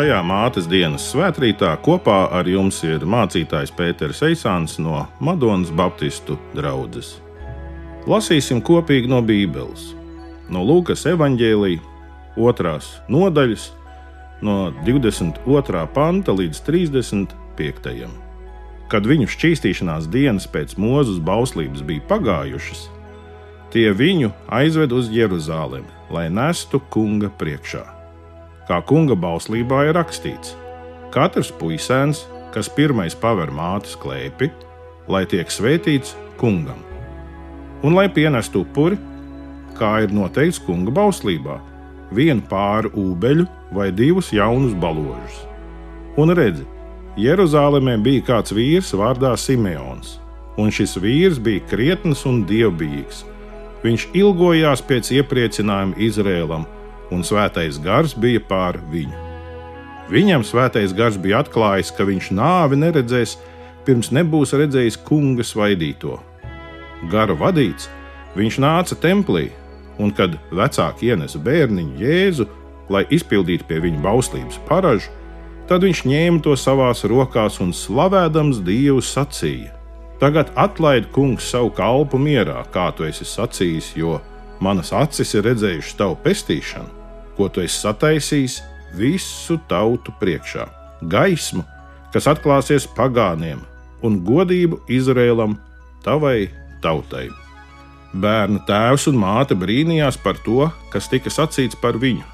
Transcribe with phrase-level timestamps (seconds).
[0.00, 7.10] Šajā mātes dienas svētkrītā kopā ar jums ir mācītājs Pēters Eisāns no Madonas Baptistu draugas.
[8.08, 9.90] Lasīsim kopīgi no Bībeles,
[10.48, 11.82] no Lūkas evanģēlīja,
[12.40, 13.66] otrās nodaļas,
[14.40, 14.56] no
[14.88, 15.84] 22.
[15.92, 18.08] panta līdz 35.
[18.88, 22.88] Kad viņu šķīstīšanās dienas pēc mūzes bauslības bija pagājušas,
[23.76, 27.99] tie viņu aizved uz Jeruzalemi, lai nestu kunga priekšā
[28.70, 30.54] kā kunga bauslībā ir rakstīts:
[31.14, 34.50] Katrs puisēns, kas pirmais paver mātes klēpi,
[35.10, 36.78] lai tiek svētīts kungam,
[37.82, 38.98] un lai pienestu upuri,
[39.78, 41.58] kā ir noteikts kunga bauslībā,
[42.14, 45.44] vienu pāri ūbeļu vai divus jaunus baložus.
[46.18, 46.66] Un redzi,
[47.18, 50.18] Jeruzalemē bija kāds vīrs vārdā Simeons,
[50.58, 53.24] un šis vīrs bija krietns un dievbijīgs.
[53.80, 56.66] Viņš ilgojās pēc iepriecinājuma Izrēlam
[57.10, 59.26] un svētais gars bija pār viņu.
[60.10, 63.36] Viņam svētais gars bija atklājis, ka viņš nāvi neredzēs,
[63.86, 66.18] pirms nebūs redzējis kunga svaidīto.
[67.10, 67.88] Garu vadīts,
[68.34, 69.48] viņš nāca templī,
[70.02, 72.48] un kad vecāki ienesa bērniņu Jēzu,
[72.90, 75.14] lai izpildītu pie viņa bauslības paražu,
[75.70, 79.70] tad viņš ņēma to savās rokās un slavēdams Dievu sacīja:
[80.18, 84.18] Tagad atlaid kungs savu kalpu mierā, kā tu esi sacījis, jo
[84.60, 86.99] manas acis ir redzējušas tavu pestīšanu
[87.40, 88.60] ko tu esi sataisījis
[89.00, 90.66] visu tautu priekšā.
[91.08, 91.64] Gaismu,
[92.12, 93.62] kas atklāsies pagāniem,
[94.04, 95.56] un godību Izrēlam,
[96.04, 96.50] tavai
[96.84, 97.30] tautai.
[98.12, 102.26] Bērna tēvs un māte brīnījās par to, kas tika sacīts par viņu.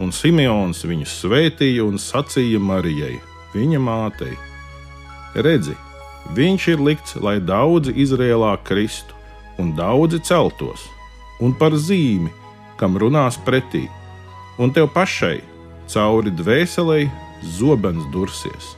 [0.00, 3.16] Un Simeons viņu svētīja un sacīja Marijai,
[3.52, 4.32] viņa mātei:
[5.34, 5.76] Redzi,
[6.36, 9.12] viņš ir likts, lai daudzi Izrēlā kristu,
[9.60, 10.84] un daudzi celtos,
[11.40, 12.32] un par zīmi,
[12.80, 13.86] kam runās pretī,
[14.58, 15.40] un tev pašai
[15.90, 17.10] cauri dvēselei
[17.58, 18.74] zobens dursies.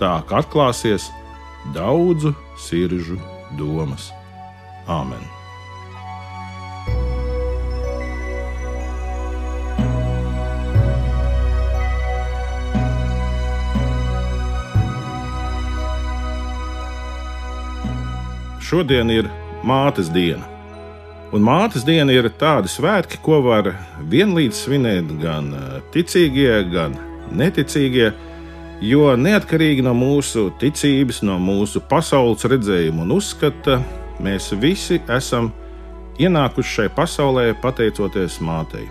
[0.00, 1.08] Tā kā atklāsies
[1.74, 3.16] daudzu sirdžu
[3.58, 4.10] domas.
[4.86, 5.24] Āmen!
[18.66, 19.28] Šodien ir
[19.62, 20.55] mātes diena.
[21.36, 23.66] Un mātes diena ir tāda svētki, ko var
[24.08, 25.50] vienlīdz svinēt gan
[25.92, 26.94] ticīgie, gan
[27.28, 28.06] neticīgie.
[28.80, 33.76] Jo neatkarīgi no mūsu ticības, no mūsu pasaules redzējuma un uzskata,
[34.24, 35.50] mēs visi esam
[36.16, 38.86] ienākuši šai pasaulē pateicoties mātei.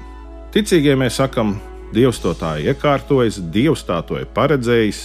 [0.53, 1.55] Ticīgie mēs sakam,
[1.95, 5.01] Dievs to tā iekārtojis, Dievs tā to ir paredzējis.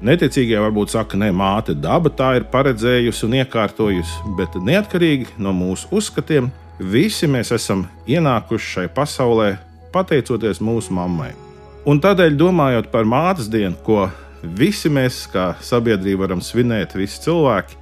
[0.00, 5.90] Neticīgie varbūt saka, ka māte daba tā ir paredzējusi un iekārtojusi, bet neatkarīgi no mūsu
[5.92, 6.48] uzskatiem,
[6.80, 9.50] Visi mēs esam ienākuši šai pasaulē
[9.92, 11.34] pateicoties mūsu mammai.
[11.84, 14.06] Un tādēļ, domājot par mātes dienu, ko
[14.40, 17.76] visi mēs kā sabiedrība varam svinēt, visi cilvēki,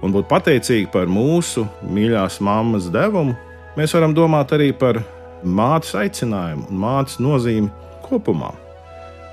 [0.00, 3.36] un būt pateicīgi par mūsu mīļās mammas devumu,
[3.76, 5.02] mēs varam domāt arī par
[5.44, 7.68] mātes aicinājumu un mātes nozīmi
[8.08, 8.54] kopumā.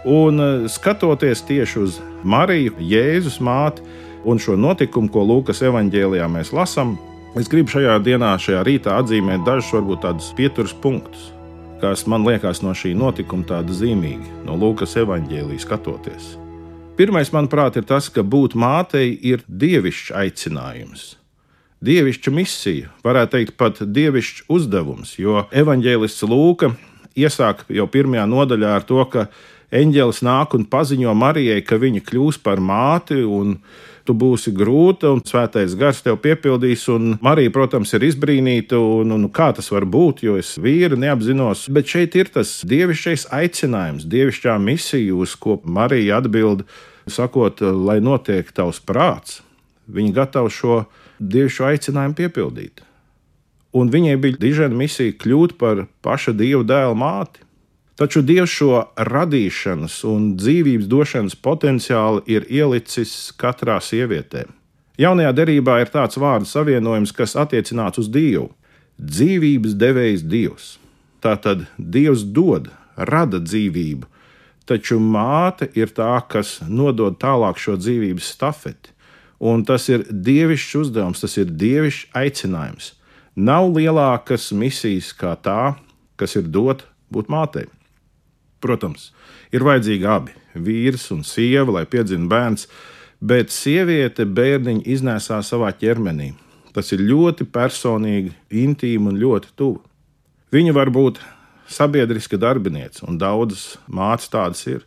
[0.04, 3.88] Un eh, skatoties tieši uz Mariju, Jēzus māti
[4.28, 6.98] un šo notikumu, ko Lūkas evanģēlijā mēs lasām,
[7.38, 11.28] Es gribu šajā dienā, šajā rītā atzīmēt dažus, varbūt tādus pieturas punktus,
[11.78, 16.32] kas man liekas no šī notikuma tādi zīmīgi, no Lūkas evanģēlijas skatoties.
[16.98, 21.04] Pirmais, manuprāt, ir tas, ka būt mātei ir dievišķs aicinājums.
[21.86, 26.72] Dievišķa misija, varētu teikt, pat dievišķs uzdevums, jo evanģēlists Lūka
[27.14, 29.28] iesāk jau pirmajā nodaļā ar to, ka
[29.78, 33.60] eņģēlis nāk un paziņo Marijai, ka viņa kļūs par māti un
[34.08, 36.88] tu būsi grūta, un svētais gars tev piepildīs.
[36.94, 41.68] Un Marija, protams, ir izbrīnīta, un, un kā tas var būt, jo es vīru neapzinos.
[41.74, 46.66] Bet šeit ir tas dievišķais aicinājums, dievišķā misija, uz ko Marija atbild,
[47.08, 49.42] sakot, lai notiek tavs prāts.
[49.88, 50.84] Viņa gatava šo
[51.20, 52.84] dievišķo aicinājumu piepildīt.
[53.78, 57.47] Un viņai bija dižena misija kļūt par paša dieva dēla māti.
[57.98, 64.44] Taču Dievs šo radīšanas un dzīvības došanas potenciālu ir ielicis katrā sievietē.
[65.02, 68.52] Jaunajā derībā ir tāds vārdu savienojums, kas attiecināts uz Dievu-
[69.14, 70.78] dzīvības devējs Dievs.
[71.22, 74.06] Tātad Dievs dod, rada dzīvību,
[74.68, 78.94] taču māte ir tā, kas nodod tālāk šo dzīvības stafeti.
[79.40, 82.94] Un tas ir dievišķs uzdevums, tas ir dievišķs aicinājums.
[83.36, 85.78] Nav lielākas misijas kā tā,
[86.18, 87.68] kas ir dot būt mātei.
[88.64, 89.12] Protams,
[89.54, 90.34] ir vajadzīgi abi-
[90.68, 92.68] vīrs un sieva, lai piedzimtu bērns,
[93.22, 96.34] bet sieviete bērniņu iznēsā savā ķermenī.
[96.74, 99.82] Tas ir ļoti personīgi, intīmi un ļoti tuvu.
[100.52, 101.18] Viņa var būt
[101.68, 104.86] sabiedriska darbiniece, un daudzas mātes tādas ir.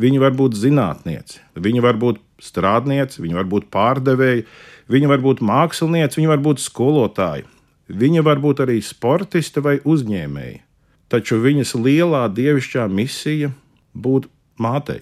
[0.00, 4.46] Viņa var būt zinātniece, viņa var būt strādniece, viņa var būt pārdevēja,
[4.88, 7.44] viņa var būt māksliniece, viņa var būt skolotāja,
[7.88, 10.62] viņa var būt arī sportiste vai uzņēmēja.
[11.10, 13.50] Taču viņas lielā dievišķā misija
[13.98, 14.28] būt
[14.62, 15.00] mātei,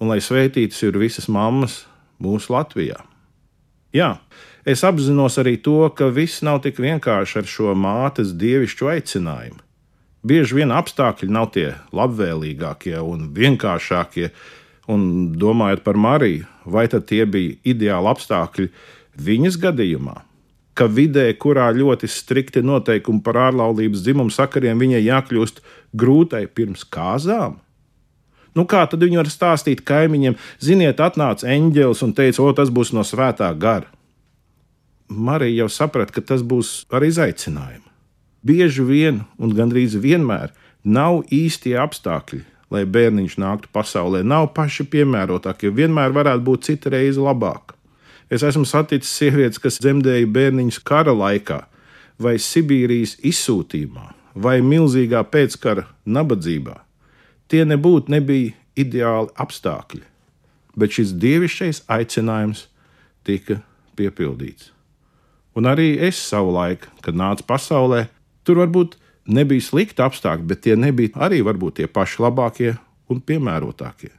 [0.00, 1.82] un lai svētītas ir visas mammas
[2.22, 3.02] mūsu Latvijā.
[3.94, 4.16] Jā,
[4.64, 9.60] es apzinos arī to, ka viss nav tik vienkārši ar šo mātes dievišķo aicinājumu.
[10.24, 14.30] Bieži vien apstākļi nav tie labvēlīgākie un vienkāršākie,
[14.88, 18.70] un domājot par Mariju, vai tad tie bija ideāli apstākļi
[19.20, 20.22] viņas gadījumā?
[20.74, 25.60] Ka vidē, kurā ļoti strikti noteikumi par ārlaulības dzimumu sakariem, viņai jākļūst
[25.94, 27.60] grūtai pirms kāzām?
[28.54, 32.92] Nu, kā tad viņi var stāstīt kaimiņiem, ziniet, atnāca eņģēlis un teica, o, tas būs
[32.94, 33.90] no svētā gara.
[35.10, 37.86] Marija jau saprata, ka tas būs ar izaicinājumu.
[38.44, 40.52] Bieži vien un gandrīz vienmēr
[40.84, 47.22] nav īstie apstākļi, lai bērniņš nāktu pasaulē, nav paši piemērotākie, vienmēr varētu būt cita reize
[47.22, 47.73] labāk.
[48.32, 51.64] Es esmu saticis sievietes, kas dzemdēja bērniņus kara laikā,
[52.18, 56.78] vai Sibīrijas izsūtījumā, vai milzīgā pēckara nabadzībā
[57.48, 60.02] tie nebūtu nebija ideāli apstākļi,
[60.78, 62.66] bet šis dievišķais aicinājums
[63.26, 63.60] tika
[63.98, 64.72] piepildīts.
[65.54, 68.08] Un arī es savulaik, kad nācu pasaulē,
[68.42, 68.96] tur varbūt
[69.30, 72.72] nebija slikti apstākļi, bet tie nebija arī varbūt tie paši labākie
[73.12, 74.10] un piemērotākie.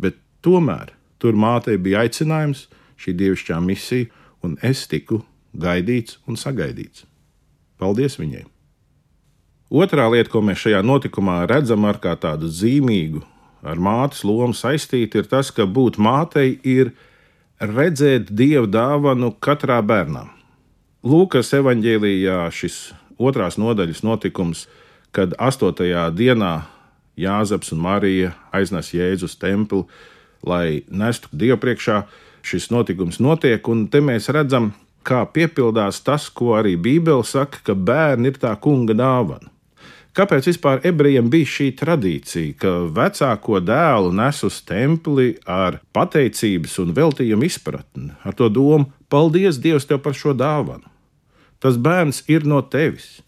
[0.00, 0.90] Bet tomēr
[1.22, 2.66] tur mātei bija aicinājums,
[3.00, 4.08] šī dievišķā misija,
[4.44, 5.22] un es tiku
[5.56, 7.06] gaidīts un sagaidīts.
[7.80, 8.46] Paldies viņai!
[9.70, 13.22] Otrā lieta, ko mēs šajā notikumā redzam ar kā tādu zīmīgu,
[13.62, 16.90] ar mātes lomu saistītu, ir tas, ka būt mātei ir
[17.60, 20.24] redzēt dievu dāvanu katrā bērnā.
[21.06, 24.66] Lūkas evanģēlijā šis otrās nodaļas notikums,
[25.14, 26.54] kad astotajā dienā
[27.20, 29.84] Jāzeps un Marija aiznes Jēzus templi,
[30.46, 32.02] lai nestu Dievu priekšā.
[32.42, 34.72] Šis notikums notiek, un te mēs redzam,
[35.06, 39.50] kā piepildās tas, ko arī Bībele saka, ka bērni ir tā kunga dāvana.
[40.16, 46.90] Kāpēc vispār ebrejiem bija šī tradīcija, ka vecāko dēlu nes uz templi ar pateicības un
[46.96, 50.82] veltījumu izpratni, ar to domu, paldies Dievs tev par šo dāvanu?
[51.62, 53.20] Tas bērns ir no tevis.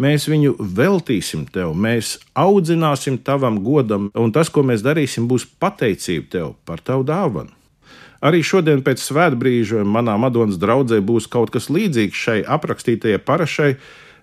[0.00, 6.30] Mēs viņu veltīsim tev, mēs audzināsim tavam godam, un tas, ko mēs darīsim, būs pateicība
[6.32, 7.52] tev par tavu dāvanu.
[8.22, 13.72] Arī šodien pēc svētbrīža manā Madonas draudzē būs kaut kas līdzīgs šai aprakstītajai parašai,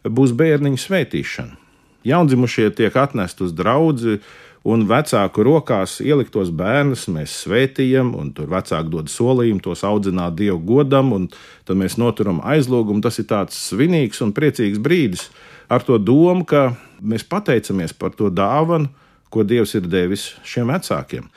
[0.08, 1.66] būs bērniņa svētīšana
[2.04, 4.20] jaundzimušie tiek atnesti uz draugu,
[4.68, 10.60] un vecāku rokās ieliktos bērnus mēs svētījam, un tur vecāki dod solījumu tos audzināt Dievu
[10.74, 11.30] godam, un
[11.68, 13.02] tad mēs noturam aizlūgumu.
[13.04, 15.30] Tas ir tāds svinīgs un priecīgs brīdis
[15.72, 18.92] ar to domu, ka mēs pateicamies par to dāvanu,
[19.30, 21.30] ko Dievs ir devis šiem vecākiem.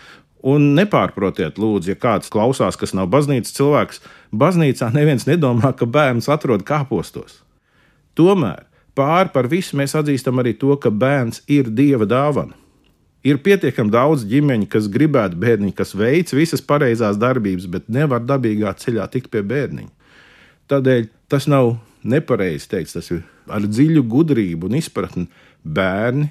[0.43, 4.03] Un nepārprotiet, lūdzu, ja kāds klausās, kas nav baznīcas cilvēks,
[4.35, 7.41] baznīcā neviens nedomā, ka bērns atrod kāpostos.
[8.19, 12.53] Tomēr Pāri par visu mēs atzīstam arī to, ka bērns ir dieva dāvana.
[13.25, 18.75] Ir pietiekami daudz ģimeņu, kas gribētu bērniņu, kas veic visas pareizās darbības, bet nevar dabīgā
[18.83, 19.89] ceļā tikt pie bērniņa.
[20.69, 25.29] Tādēļ tas nav nepareizi teikt, tas ir ar dziļu gudrību un izpratni.
[25.63, 26.29] Bērni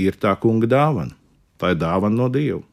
[0.00, 1.14] ir tā kunga dāvana.
[1.60, 2.64] Tā ir dāvana no Dieva.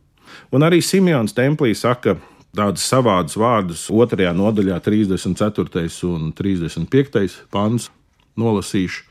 [0.52, 2.18] Un arī Simons templī saka
[2.56, 5.90] tādus savādus vārdus, otrajā nodaļā, 34.
[6.10, 7.44] un 35.
[7.54, 7.90] pants,
[8.40, 9.06] nolasīšu.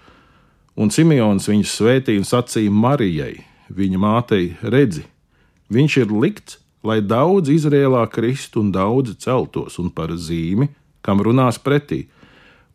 [0.79, 3.45] Un Simons viņu svētīja un sacīja Marijai,
[3.75, 5.05] viņa mātei, redzi,
[5.75, 10.71] viņš ir likts, lai daudz Izrēlā kristu un daudzi celtos, un par zīmi,
[11.03, 12.07] kam runās pretī,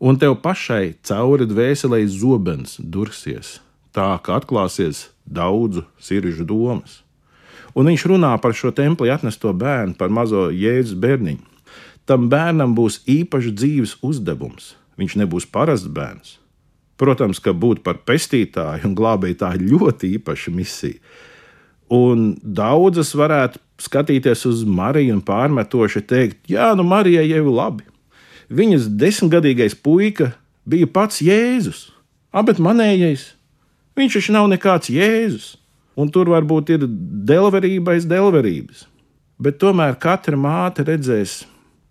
[0.00, 3.58] un tev pašai cauri dvēselē zobens dursies,
[3.94, 7.03] tā ka atklāsies daudzu sirdžu domas.
[7.74, 11.42] Un viņš runā par šo templi atnesto bērnu, par mazo jēzus bērniņu.
[12.06, 14.74] Tam bērnam būs īpašs dzīves uzdevums.
[15.00, 16.38] Viņš nebūs parasts bērns
[16.96, 21.00] Protams, ka būt par pestītāju un glābēju tā ir ļoti īpaša misija.
[21.92, 27.88] Un daudzas varētu skatīties uz Mariju un pārmetoši teikt, jā, nu Marijai jau ir labi.
[28.54, 30.30] Viņas desmitgadīgais puika
[30.68, 31.88] bija pats Jēzus,
[32.30, 33.32] abet manējais.
[33.98, 35.54] Viņš taču nav nekāds Jēzus,
[35.96, 36.86] un tur varbūt ir
[37.28, 38.86] delverība aiz delverības.
[39.38, 41.42] Bet tomēr katra māte redzēs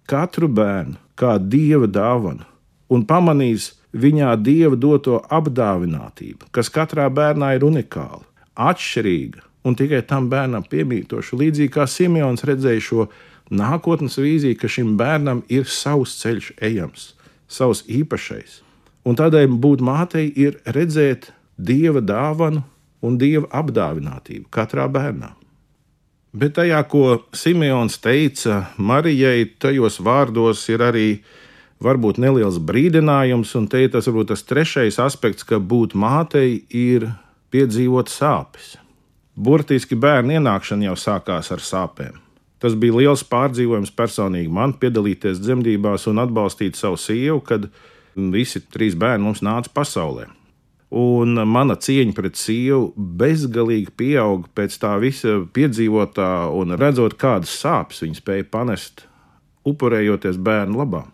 [0.09, 2.45] katru bērnu kā dieva dāvanu
[2.93, 8.23] un pamanīs, viņā dieva doto apdāvinātību, kas katrā bērnā ir unikāla,
[8.57, 11.37] atšķirīga un tikai tam bērnam piemītoša.
[11.39, 13.07] Līdzīgi kā Simons redzēja šo
[13.53, 17.13] nākotnes vīziju, ka šim bērnam ir savs ceļš ejams,
[17.47, 18.61] savs īpašais.
[19.07, 22.63] Un tādēļ būt mātei ir redzēt dieva dāvanu
[23.03, 25.33] un dieva apdāvinātība katrā bērnā.
[26.33, 31.09] Bet tajā, ko Simons teica Marijai, tajos vārdos ir arī
[31.83, 37.11] varbūt neliels brīdinājums, un te ir tas varbūt tas trešais aspekts, ka būt mātei ir
[37.53, 38.73] piedzīvot sāpes.
[39.37, 42.17] Burtiski bērnu ienākšana jau sākās ar sāpēm.
[42.63, 47.67] Tas bija liels pārdzīvojums personīgi man piedalīties dzemdībās un atbalstīt savu sievu, kad
[48.15, 50.29] visi trīs bērni mums nāca pasaulē.
[50.93, 58.03] Un mana cieņa pret sievu bezgalīgi pieauga pēc tā visa piedzīvotā, un redzot, kādas sāpes
[58.03, 59.07] viņa spēja panest,
[59.65, 61.07] upurējoties bērnu labā.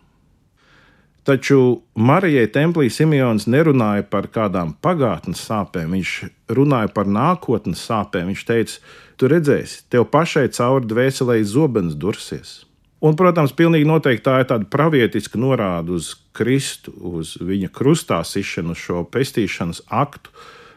[1.24, 6.14] Taču Marijai Templī Simons nerunāja par kādām pagātnes sāpēm, viņš
[6.56, 8.32] runāja par nākotnes sāpēm.
[8.32, 8.78] Viņš teica,
[9.20, 12.64] tu redzēsi, tev pašai cauri dvēselē zobens dursies.
[13.00, 18.76] Un, protams, pilnīgi noteikti tā ir tāda pravietiska norāde uz Kristu, uz viņa krustā sišanu,
[18.76, 20.32] šo pestīšanas aktu,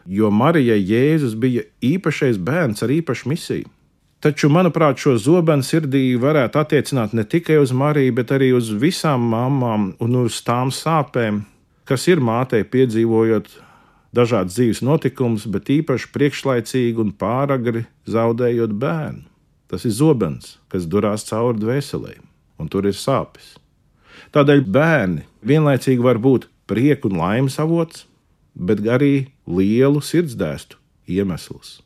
[0.08, 3.68] jo Marijai Jēzus bija īpašais bērns ar īpašu misiju.
[4.24, 9.26] Taču, manuprāt, šo zobenu sirdī varētu attiecināt ne tikai uz Mariju, bet arī uz visām
[9.28, 11.42] mamām un uz tām sāpēm,
[11.84, 13.52] kas ir mātei piedzīvojot
[14.16, 19.33] dažādas dzīves notikumus, bet īpaši priekšlaicīgi un pāragri zaudējot bērnu.
[19.74, 22.12] Tas ir zobens, kas durās cauri dvēselē,
[22.62, 23.56] un tur ir sāpes.
[24.30, 28.04] Tādēļ bērni vienlaicīgi var būt prieka un laimes avots,
[28.54, 30.78] bet arī lielu sirdsdēstu
[31.10, 31.80] iemesls.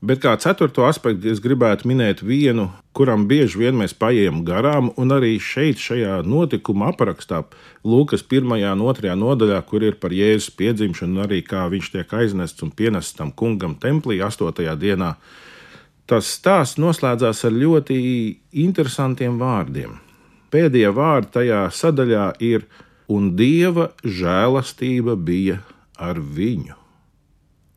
[0.00, 5.12] Bet kā ceturto aspektu es gribētu minēt vienu, kuram bieži vien mēs paiet garām, un
[5.12, 7.42] arī šeit, šajā notikuma aprakstā,
[7.84, 8.56] Lūkas 1.
[8.72, 9.12] un 2.
[9.20, 13.36] nodaļā, kur ir par Jēzus piedzimšanu, un arī kā viņš tiek aiznests un pienests tam
[13.36, 14.64] kungam templī 8.
[14.80, 15.18] dienā,
[16.10, 17.98] tas stāsts noslēdzās ar ļoti
[18.64, 19.98] interesantiem vārdiem.
[20.54, 22.66] Pēdējie vārdi tajā sadaļā ir:
[23.06, 25.60] Un dieva žēlastība bija
[25.98, 26.74] ar viņu.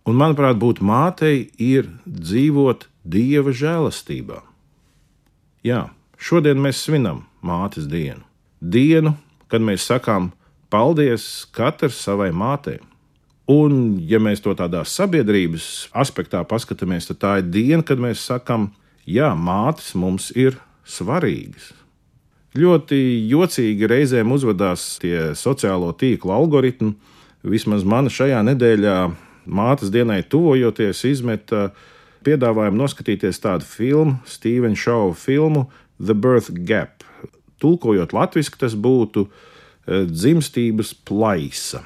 [0.09, 4.39] Un, manuprāt, būt mātei ir dzīvot dieva žēlastībā.
[5.61, 5.83] Jā,
[6.17, 8.23] šodien mēs svinam mātes dienu.
[8.59, 9.13] Dienu,
[9.51, 10.31] kad mēs sakām
[10.73, 12.79] paldies katrs savai mātei.
[13.49, 18.69] Un, ja mēs to tādā sabiedrības aspektā paskatāmies, tad tā ir diena, kad mēs sakām,
[19.09, 21.71] jā, mātes mums ir svarīgas.
[22.59, 26.93] Ļoti jocīgi reizēm uzvedās tie sociālo tīklu algoritmi.
[27.45, 28.95] Vismaz man šajā nedēļā
[29.49, 31.69] mātes dienai tuvojoties, izmeta
[32.25, 37.05] piedāvājumu noskatīties tādu filmu, Stevena Šova filmu The Birth Gap.
[37.61, 39.25] Tulkojot latviešu, tas būtu
[39.87, 41.81] dzimstības plaisa.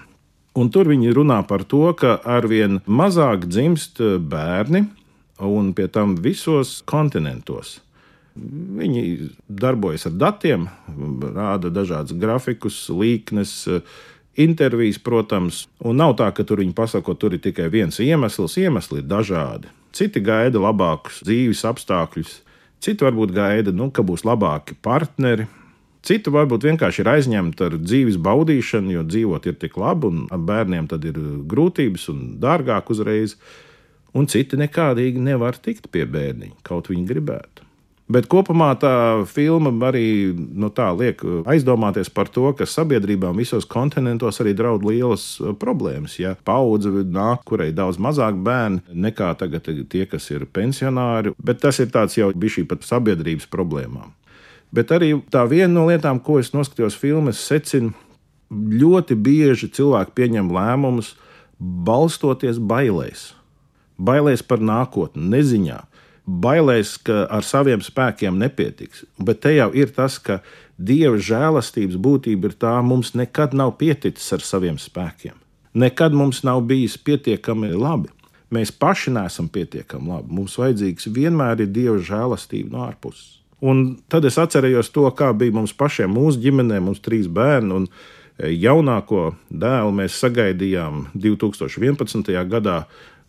[0.53, 4.85] Un tur viņi runā par to, ka arvien mazāk dzimst bērni,
[5.41, 7.79] un pie tam visos kontinentos.
[8.33, 10.67] Viņi darbojas ar datiem,
[11.35, 13.53] rāda dažādus grafikus, līknes,
[14.37, 18.57] intervijas, protams, un nav tā, ka tur viņi pasaka, ka tur ir tikai viens iemesls.
[18.61, 19.69] Iemesli ir dažādi.
[19.93, 22.39] Citi gaida labākus dzīves apstākļus,
[22.81, 25.45] citi varbūt gaida, nu, ka būs labāki partneri.
[26.03, 30.89] Citi varbūt vienkārši ir aizņemti ar dzīves baudīšanu, jo dzīvot ir tik labi, un bērniem
[30.91, 33.37] tad ir grūtības un dārgāk uzreiz.
[34.13, 37.63] Un citi nekādīgi nevar tikt pie bērniņa, kaut viņi gribētu.
[38.13, 44.41] Bet kopumā tā filma arī nu, tā, liek aizdomāties par to, ka sabiedrībām visos kontinentos
[44.43, 46.17] arī draud lielas uh, problēmas.
[46.19, 51.79] Ja paudze nāk, kurai daudz mazāk bērnu nekā tagad tie, kas ir pensionāri, bet tas
[51.79, 54.11] ir tāds jau bija šī pat sabiedrības problēmām.
[54.73, 57.93] Bet arī tā viena no lietām, ko es noskatījos filmas, secinu,
[58.53, 61.13] ļoti bieži cilvēki pieņem lēmumus
[61.59, 63.31] balstoties bailēs.
[64.01, 65.79] Bailēs par nākotni, neziņā
[66.25, 69.03] bailēs, ka ar saviem spēkiem nepietiks.
[69.19, 70.41] Bet te jau ir tas, ka
[70.73, 75.35] Dieva žēlastības būtība ir tā, mums nekad nav pieticis ar saviem spēkiem.
[75.77, 78.09] Nekad mums nav bijis pietiekami labi.
[78.53, 80.33] Mēs paši neesam pietiekami labi.
[80.33, 83.42] Mums vajadzīgs vienmēr ir Dieva žēlastība no ārpuses.
[83.63, 87.77] Un tad es atcerējos to, kā bija mums pašiem, mūsu ģimenē, mums trīs bērni.
[87.77, 92.33] Un e, jaunāko dēlu mēs sagaidījām 2011.
[92.51, 92.83] gadā,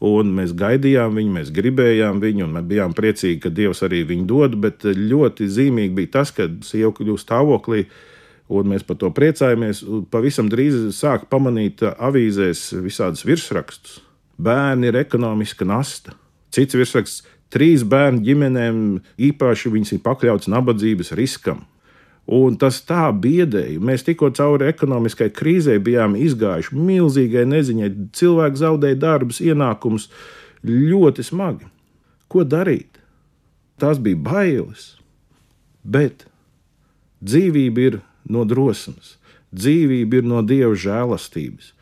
[0.05, 4.27] Un mēs gaidījām viņu, mēs gribējām viņu, un mēs bijām priecīgi, ka Dievs arī viņu
[4.29, 4.57] dod.
[4.61, 7.85] Bet ļoti zīmīgi bija tas, ka sieva kļūst stāvoklī,
[8.53, 9.85] un mēs par to priecājamies.
[10.13, 14.03] Pavisam drīz sāk pamanīt avīzēs visādus virsrakstus.
[14.37, 16.17] Bērni ir ekonomiska nasta.
[16.55, 17.23] Cits virsraksts-
[17.55, 18.81] trīs bērnu ģimenēm
[19.31, 21.63] īpaši viņas ir pakļautas nabadzības riskam.
[22.25, 23.81] Un tas tā biedēja.
[23.85, 27.91] Mēs tikko cauri ekonomiskai krīzē bijām izgājuši milzīgai neziņai.
[28.17, 30.09] Cilvēki zaudēja darbus, ienākumus
[30.65, 31.69] ļoti smagi.
[32.33, 33.01] Ko darīt?
[33.79, 34.95] Tas bija bailes.
[35.85, 36.25] Bet
[37.21, 39.19] dzīvība ir no drosmes,
[39.53, 41.75] dzīvība ir no dieva žēlastības.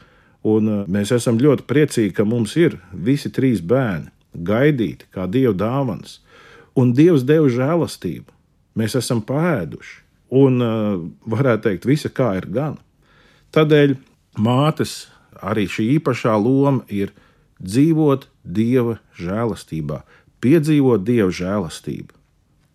[0.43, 5.54] Un uh, mēs esam ļoti priecīgi, ka mums ir visi trīs bērni, gaidīti kā dieva
[5.56, 6.20] dāvāns.
[6.78, 8.32] Un Dievs deva žēlastību.
[8.78, 9.98] Mēs esam pēduši,
[10.32, 10.94] un uh,
[11.28, 12.78] varētu teikt, visa kā ir gan.
[13.52, 13.98] Tādēļ
[14.40, 15.10] mātes
[15.42, 17.12] arī šī īpašā loma ir
[17.60, 20.00] dzīvot dieva žēlastībā,
[20.42, 22.16] piedzīvot dieva žēlastību,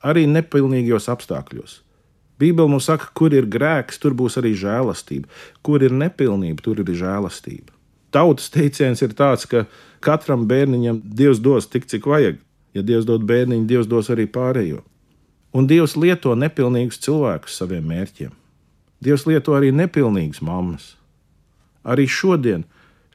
[0.05, 1.81] arī nepilnīgos apstākļos.
[2.37, 5.25] Bībele mums saka, kur ir grēks, tur būs arī žēlastība,
[5.65, 7.73] kur ir nepilnība, tur ir žēlastība.
[8.13, 9.65] Tautas teiciens ir tāds, ka
[10.03, 12.39] katram bērniņam Dievs dos tik, cik vajag.
[12.75, 14.83] Ja Dievs dod bērniņu, Dievs dos arī pārējo.
[15.57, 18.33] Un Dievs lieto nepilnīgus cilvēkus saviem mērķiem.
[19.01, 20.95] Dievs lieto arī nepilnīgas mammas.
[21.87, 22.65] Arī šodien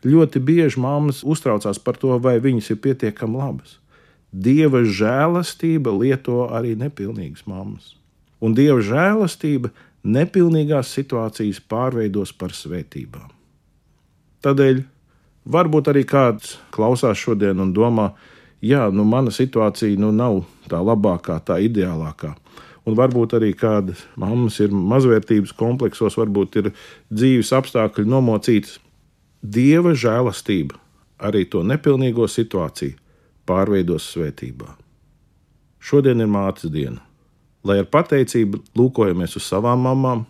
[0.07, 3.79] ļoti bieži mammas uztraucās par to, vai viņas ir pietiekami labas.
[4.33, 7.93] Dieva žēlastība lieto arī nepilnīgas mammas
[8.43, 9.71] un Dieva žēlastība
[10.03, 13.31] nepilnīgās situācijas pārveidos par svētībām.
[14.43, 14.83] Tādēļ
[15.45, 18.13] varbūt arī kāds klausās šodien un domā,
[18.63, 22.35] jā, nu mana situācija nu nav tā labākā, tā ideālākā.
[22.87, 26.73] Un varbūt arī kādas mammas ir mazvērtības kompleksos, varbūt ir
[27.15, 28.81] dzīves apstākļi nomocītas.
[29.43, 30.79] Dieva žēlastība
[31.23, 32.99] arī to nepilnīgo situāciju
[33.47, 34.75] pārveidos svētībā.
[35.83, 37.03] Šodien ir mātes diena
[37.67, 40.25] lai ar pateicību lūkojamies uz savām mamām,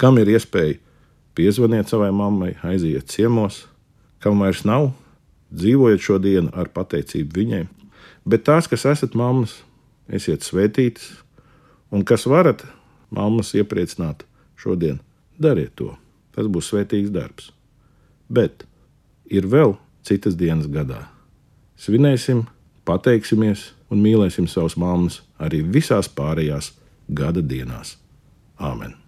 [0.00, 0.78] kam ir iespēja
[1.36, 3.66] piezvanīt savai mammai, aiziet ciemos,
[4.22, 4.90] kam vairs nav,
[5.54, 7.64] dzīvojiet šo dienu ar pateicību viņai.
[8.26, 9.60] Bet tās, kas esat mammas,
[10.08, 11.12] esiet svētītas,
[11.94, 12.64] un kas varat
[13.14, 14.24] mammas iepriecināt
[14.58, 14.98] šodien,
[15.38, 15.94] dariet to.
[16.34, 17.52] Tas būs svētīgs darbs.
[18.28, 18.66] Bet
[19.30, 21.06] ir vēl citas dienas gadā.
[21.80, 22.44] Svinēsim,
[22.88, 26.72] pateiksimies un mīlēsim savus mammas arī visās pārējās
[27.08, 27.96] gada dienās.
[28.58, 29.05] Āmen!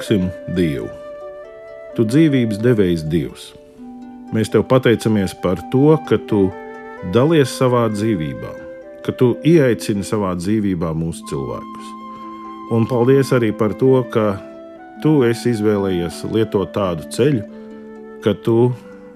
[0.00, 0.86] Lūksim Dievu.
[1.92, 3.42] Tu dzīvības devējs Dievs.
[4.32, 6.46] Mēs tev pateicamies par to, ka tu
[7.12, 8.52] dalies savā dzīvībā,
[9.04, 11.90] ka tu ieaicini savā dzīvībā mūsu cilvēkus.
[12.72, 14.38] Un paldies arī par to, ka
[15.04, 17.44] tu esi izvēlējies lietot tādu ceļu,
[18.24, 18.70] ka tu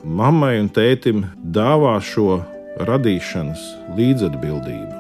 [0.05, 2.43] mammai un tētim dāvā šo
[2.85, 3.65] radīšanas
[3.97, 4.93] līdzatbildību.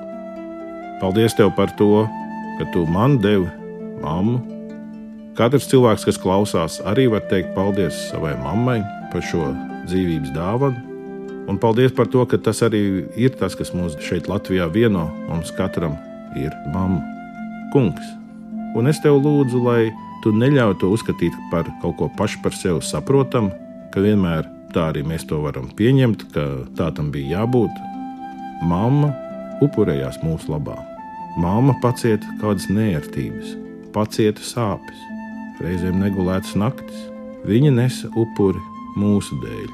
[1.05, 2.09] Paldies tev par to,
[2.57, 3.53] ka tu man devi
[4.01, 4.54] mammu
[5.35, 8.79] Katrs cilvēks, kas klausās, arī var teikt paldies savai mammai
[9.11, 9.49] par šo
[9.89, 10.79] dzīvības dāvanu.
[11.51, 15.09] Un paldies par to, ka tas arī ir tas, kas mūs šeit Latvijā vieno.
[15.27, 15.97] Mums katram
[16.39, 17.03] ir mamma,
[17.73, 18.13] kungs.
[18.79, 19.91] Un es tev lūdzu, lai
[20.23, 23.51] tu neļauj to uzskatīt par kaut ko pašu par sevi saprotamu,
[23.91, 26.45] ka vienmēr tā arī mēs to varam pieņemt, ka
[26.79, 27.83] tā tam bija jābūt.
[28.71, 29.11] Mamma
[29.67, 30.79] upurējās mūsu labā.
[31.43, 33.57] Māma pacieta kādas nērtības,
[33.99, 35.03] pacieta sāpes
[35.65, 37.09] reizēm negulētas naktis.
[37.49, 38.61] Viņa nesa upuri
[39.01, 39.73] mūsu dēļ.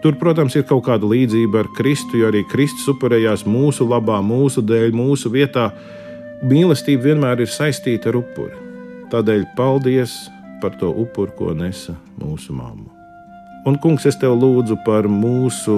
[0.00, 4.64] Tur, protams, ir kaut kāda līdzība ar Kristu, jo arī Kristus upurējās mūsu labā, mūsu
[4.64, 5.68] dēļ, mūsu vietā.
[6.40, 8.56] Mīlestība vienmēr ir saistīta ar upuri.
[9.12, 10.14] Tādēļ paldies
[10.62, 12.88] par to upuri, ko nesa mūsu mamma.
[13.68, 15.74] Un, kungs, es tev lūdzu par mūsu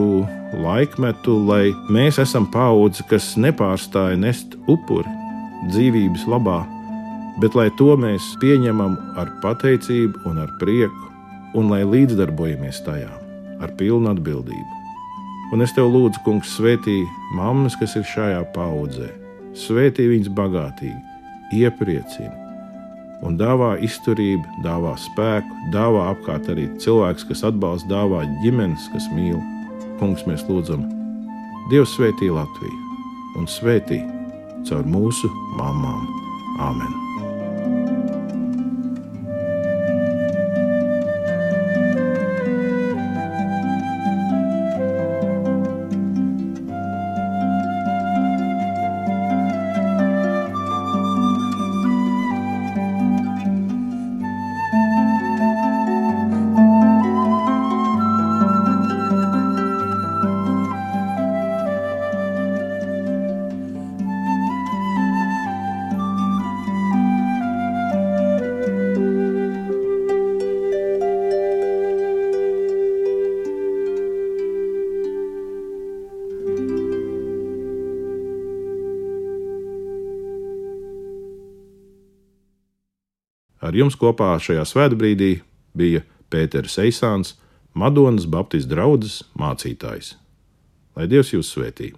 [0.62, 5.11] laikmetu, lai mēs esam paudze, kas nepārstāja nest upuri
[5.73, 6.61] dzīvības labā,
[7.40, 11.09] bet lai to mēs pieņemam ar pateicību un ar prieku,
[11.57, 13.12] un lai līdzdarbojamies tajā
[13.62, 14.81] ar pilnu atbildību.
[15.53, 17.03] Un es tev lūdzu, Kungs, svētī
[17.37, 19.11] mammas, kas ir šajā paudzē,
[19.57, 21.01] svētī viņas bagātīgi,
[21.61, 22.33] iepriecini
[23.23, 29.38] un dāvā izturību, dāvā spēku, dāvā apkārt arī cilvēks, kas atbalsta, dāvā ģimenes, kas mīl.
[30.01, 30.83] Kungs, mēs lūdzam,
[31.71, 34.03] Dievs svētī Latviju un svētī
[34.66, 36.11] caur mūsu mamām.
[36.62, 37.02] Āmen!
[83.83, 85.33] Jums kopā šajā svētbrīdī
[85.79, 87.37] bija Pēters Eisāns,
[87.75, 90.14] Madonas Baptistu draugs mācītājs.
[90.97, 91.92] Lai Dievs jūs svētī!